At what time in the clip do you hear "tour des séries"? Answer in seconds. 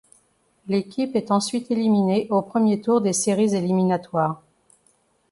2.81-3.53